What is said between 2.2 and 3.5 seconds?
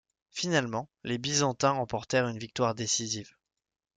une victoire décisive.